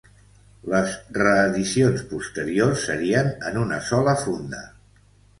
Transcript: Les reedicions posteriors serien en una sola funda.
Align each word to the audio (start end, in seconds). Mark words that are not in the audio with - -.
Les 0.71 0.93
reedicions 1.17 2.05
posteriors 2.13 2.85
serien 2.87 3.29
en 3.49 3.59
una 3.65 3.77
sola 3.91 4.15
funda. 4.23 4.63